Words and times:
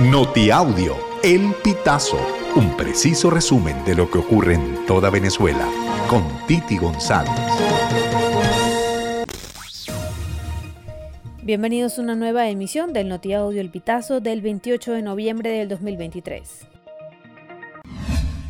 Notiaudio, 0.00 0.96
El 1.22 1.54
Pitazo, 1.62 2.18
un 2.56 2.76
preciso 2.76 3.30
resumen 3.30 3.84
de 3.84 3.94
lo 3.94 4.10
que 4.10 4.18
ocurre 4.18 4.54
en 4.54 4.84
toda 4.86 5.08
Venezuela, 5.08 5.68
con 6.10 6.24
Titi 6.48 6.76
González. 6.78 7.30
Bienvenidos 11.44 11.96
a 11.96 12.02
una 12.02 12.16
nueva 12.16 12.48
emisión 12.48 12.92
del 12.92 13.08
Notiaudio 13.08 13.60
El 13.60 13.70
Pitazo 13.70 14.18
del 14.18 14.40
28 14.40 14.94
de 14.94 15.02
noviembre 15.02 15.50
del 15.50 15.68
2023. 15.68 16.73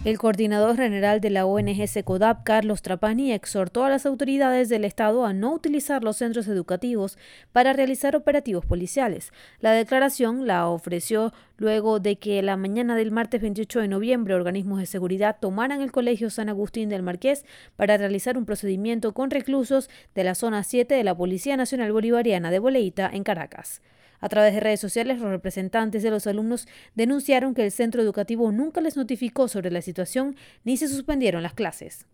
El 0.05 0.18
coordinador 0.18 0.77
general 0.77 1.23
de 1.23 1.30
la 1.30 1.46
ONG 1.46 1.89
SECODAP, 1.89 2.45
Carlos 2.45 2.82
Trapani, 2.82 3.32
exhortó 3.32 3.84
a 3.84 3.89
las 3.89 4.05
autoridades 4.05 4.69
del 4.69 4.84
Estado 4.84 5.25
a 5.25 5.32
no 5.32 5.55
utilizar 5.55 6.05
los 6.05 6.19
centros 6.19 6.46
educativos 6.46 7.16
para 7.52 7.73
realizar 7.73 8.14
operativos 8.14 8.66
policiales. 8.66 9.32
La 9.61 9.73
declaración 9.73 10.46
la 10.46 10.69
ofreció 10.69 11.32
luego 11.56 12.01
de 12.01 12.16
que 12.16 12.43
la 12.43 12.59
mañana 12.59 12.96
del 12.96 13.12
martes 13.12 13.41
28 13.41 13.80
de 13.80 13.88
noviembre 13.88 14.34
organismos 14.34 14.79
de 14.79 14.84
seguridad 14.84 15.38
tomaran 15.41 15.80
el 15.80 15.91
Colegio 15.91 16.29
San 16.29 16.51
Agustín 16.51 16.91
del 16.91 17.02
Marqués 17.02 17.46
para 17.74 17.96
realizar 17.96 18.37
un 18.37 18.45
procedimiento 18.45 19.15
con 19.15 19.30
reclusos 19.30 19.88
de 20.15 20.24
la 20.24 20.34
zona 20.34 20.65
7 20.65 20.95
de 20.95 21.05
la 21.05 21.16
Policía 21.16 21.57
Nacional 21.57 21.93
Bolivariana 21.93 22.51
de 22.51 22.59
Boleita 22.59 23.09
en 23.10 23.24
Caracas. 23.24 23.80
A 24.24 24.28
través 24.30 24.55
de 24.55 24.60
redes 24.60 24.80
sociales, 24.80 25.19
los 25.19 25.28
representantes 25.28 26.02
de 26.02 26.09
los 26.09 26.27
alumnos 26.27 26.66
denunciaron 26.95 27.52
que 27.52 27.62
el 27.62 27.70
centro 27.70 28.01
educativo 28.01 28.51
nunca 28.52 28.80
les 28.80 28.96
notificó 28.96 29.48
sobre 29.48 29.70
la 29.70 29.82
situación 29.82 30.34
ni 30.65 30.78
se 30.78 30.88
suspendieron 30.88 31.42
las 31.42 31.52
clases. 31.52 32.06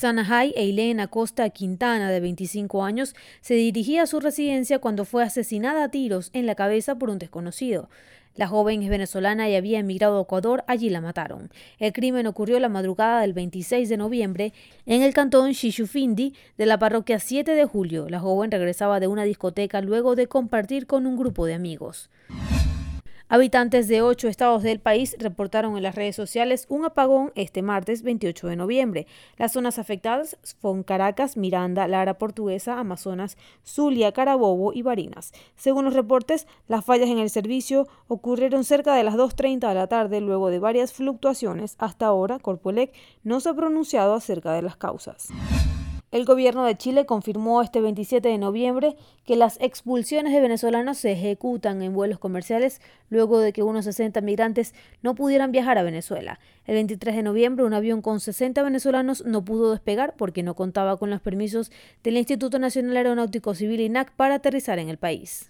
Sanajay 0.00 0.54
Eileen 0.56 0.98
Acosta 0.98 1.50
Quintana, 1.50 2.10
de 2.10 2.20
25 2.20 2.84
años, 2.84 3.14
se 3.42 3.52
dirigía 3.52 4.04
a 4.04 4.06
su 4.06 4.18
residencia 4.18 4.78
cuando 4.78 5.04
fue 5.04 5.22
asesinada 5.22 5.84
a 5.84 5.90
tiros 5.90 6.30
en 6.32 6.46
la 6.46 6.54
cabeza 6.54 6.94
por 6.94 7.10
un 7.10 7.18
desconocido. 7.18 7.90
La 8.34 8.48
joven 8.48 8.82
es 8.82 8.88
venezolana 8.88 9.50
y 9.50 9.56
había 9.56 9.78
emigrado 9.78 10.18
a 10.18 10.22
Ecuador, 10.22 10.64
allí 10.68 10.88
la 10.88 11.02
mataron. 11.02 11.50
El 11.78 11.92
crimen 11.92 12.26
ocurrió 12.26 12.58
la 12.60 12.70
madrugada 12.70 13.20
del 13.20 13.34
26 13.34 13.90
de 13.90 13.98
noviembre 13.98 14.54
en 14.86 15.02
el 15.02 15.12
cantón 15.12 15.52
Shishufindi 15.52 16.34
de 16.56 16.64
la 16.64 16.78
parroquia 16.78 17.18
7 17.18 17.54
de 17.54 17.66
julio. 17.66 18.08
La 18.08 18.20
joven 18.20 18.50
regresaba 18.50 19.00
de 19.00 19.06
una 19.06 19.24
discoteca 19.24 19.82
luego 19.82 20.16
de 20.16 20.28
compartir 20.28 20.86
con 20.86 21.06
un 21.06 21.18
grupo 21.18 21.44
de 21.44 21.52
amigos. 21.52 22.08
Habitantes 23.32 23.86
de 23.86 24.02
ocho 24.02 24.26
estados 24.26 24.64
del 24.64 24.80
país 24.80 25.14
reportaron 25.20 25.76
en 25.76 25.84
las 25.84 25.94
redes 25.94 26.16
sociales 26.16 26.66
un 26.68 26.84
apagón 26.84 27.30
este 27.36 27.62
martes 27.62 28.02
28 28.02 28.48
de 28.48 28.56
noviembre. 28.56 29.06
Las 29.36 29.52
zonas 29.52 29.78
afectadas 29.78 30.36
son 30.60 30.82
Caracas, 30.82 31.36
Miranda, 31.36 31.86
Lara 31.86 32.14
Portuguesa, 32.14 32.80
Amazonas, 32.80 33.38
Zulia, 33.64 34.10
Carabobo 34.10 34.72
y 34.72 34.82
Barinas. 34.82 35.30
Según 35.54 35.84
los 35.84 35.94
reportes, 35.94 36.48
las 36.66 36.84
fallas 36.84 37.08
en 37.08 37.20
el 37.20 37.30
servicio 37.30 37.86
ocurrieron 38.08 38.64
cerca 38.64 38.96
de 38.96 39.04
las 39.04 39.14
2.30 39.14 39.68
de 39.68 39.74
la 39.76 39.86
tarde 39.86 40.20
luego 40.20 40.50
de 40.50 40.58
varias 40.58 40.92
fluctuaciones. 40.92 41.76
Hasta 41.78 42.06
ahora, 42.06 42.40
Corpolec 42.40 42.92
no 43.22 43.38
se 43.38 43.50
ha 43.50 43.54
pronunciado 43.54 44.14
acerca 44.14 44.54
de 44.54 44.62
las 44.62 44.76
causas. 44.76 45.28
El 46.10 46.24
gobierno 46.24 46.64
de 46.64 46.76
Chile 46.76 47.06
confirmó 47.06 47.62
este 47.62 47.80
27 47.80 48.28
de 48.28 48.36
noviembre 48.36 48.96
que 49.24 49.36
las 49.36 49.60
expulsiones 49.60 50.32
de 50.32 50.40
venezolanos 50.40 50.98
se 50.98 51.12
ejecutan 51.12 51.82
en 51.82 51.94
vuelos 51.94 52.18
comerciales 52.18 52.80
luego 53.10 53.38
de 53.38 53.52
que 53.52 53.62
unos 53.62 53.84
60 53.84 54.20
migrantes 54.20 54.74
no 55.02 55.14
pudieran 55.14 55.52
viajar 55.52 55.78
a 55.78 55.84
Venezuela. 55.84 56.40
El 56.66 56.74
23 56.74 57.14
de 57.14 57.22
noviembre 57.22 57.64
un 57.64 57.74
avión 57.74 58.02
con 58.02 58.18
60 58.18 58.60
venezolanos 58.64 59.24
no 59.24 59.44
pudo 59.44 59.70
despegar 59.70 60.14
porque 60.16 60.42
no 60.42 60.56
contaba 60.56 60.96
con 60.96 61.10
los 61.10 61.20
permisos 61.20 61.70
del 62.02 62.16
Instituto 62.16 62.58
Nacional 62.58 62.96
Aeronáutico 62.96 63.54
Civil 63.54 63.80
INAC 63.80 64.10
para 64.10 64.34
aterrizar 64.34 64.80
en 64.80 64.88
el 64.88 64.98
país. 64.98 65.48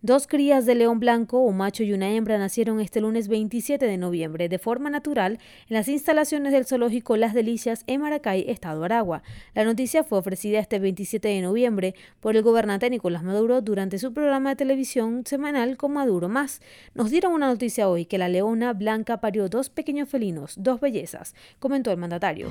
Dos 0.00 0.28
crías 0.28 0.64
de 0.64 0.76
león 0.76 1.00
blanco, 1.00 1.40
un 1.40 1.56
macho 1.56 1.82
y 1.82 1.92
una 1.92 2.08
hembra, 2.08 2.38
nacieron 2.38 2.78
este 2.78 3.00
lunes 3.00 3.26
27 3.26 3.84
de 3.84 3.96
noviembre 3.96 4.48
de 4.48 4.60
forma 4.60 4.90
natural 4.90 5.40
en 5.68 5.74
las 5.74 5.88
instalaciones 5.88 6.52
del 6.52 6.66
zoológico 6.66 7.16
Las 7.16 7.34
Delicias 7.34 7.82
en 7.88 8.02
Maracay, 8.02 8.44
Estado 8.48 8.84
Aragua. 8.84 9.24
La 9.54 9.64
noticia 9.64 10.04
fue 10.04 10.20
ofrecida 10.20 10.60
este 10.60 10.78
27 10.78 11.26
de 11.26 11.42
noviembre 11.42 11.96
por 12.20 12.36
el 12.36 12.44
gobernante 12.44 12.88
Nicolás 12.90 13.24
Maduro 13.24 13.60
durante 13.60 13.98
su 13.98 14.12
programa 14.12 14.50
de 14.50 14.56
televisión 14.56 15.24
semanal 15.26 15.76
con 15.76 15.94
Maduro 15.94 16.28
Más. 16.28 16.60
Nos 16.94 17.10
dieron 17.10 17.32
una 17.32 17.48
noticia 17.48 17.88
hoy 17.88 18.04
que 18.04 18.18
la 18.18 18.28
leona 18.28 18.74
blanca 18.74 19.20
parió 19.20 19.48
dos 19.48 19.68
pequeños 19.68 20.08
felinos, 20.08 20.54
dos 20.58 20.78
bellezas, 20.78 21.34
comentó 21.58 21.90
el 21.90 21.96
mandatario. 21.96 22.50